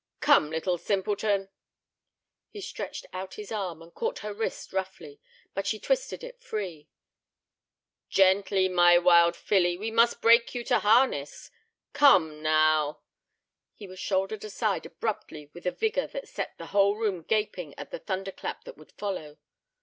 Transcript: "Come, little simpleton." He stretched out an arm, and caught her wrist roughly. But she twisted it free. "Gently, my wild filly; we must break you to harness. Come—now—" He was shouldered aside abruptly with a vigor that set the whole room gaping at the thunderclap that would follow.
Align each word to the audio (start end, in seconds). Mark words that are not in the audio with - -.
"Come, 0.19 0.49
little 0.49 0.79
simpleton." 0.79 1.49
He 2.49 2.59
stretched 2.59 3.05
out 3.13 3.37
an 3.37 3.45
arm, 3.53 3.83
and 3.83 3.93
caught 3.93 4.17
her 4.25 4.33
wrist 4.33 4.73
roughly. 4.73 5.19
But 5.53 5.67
she 5.67 5.79
twisted 5.79 6.23
it 6.23 6.41
free. 6.41 6.89
"Gently, 8.09 8.67
my 8.67 8.97
wild 8.97 9.35
filly; 9.35 9.77
we 9.77 9.91
must 9.91 10.19
break 10.19 10.55
you 10.55 10.63
to 10.63 10.79
harness. 10.79 11.51
Come—now—" 11.93 12.99
He 13.75 13.85
was 13.85 13.99
shouldered 13.99 14.43
aside 14.43 14.87
abruptly 14.87 15.51
with 15.53 15.67
a 15.67 15.71
vigor 15.71 16.07
that 16.07 16.27
set 16.27 16.57
the 16.57 16.65
whole 16.73 16.95
room 16.95 17.21
gaping 17.21 17.75
at 17.77 17.91
the 17.91 17.99
thunderclap 17.99 18.63
that 18.63 18.77
would 18.77 18.93
follow. 18.93 19.37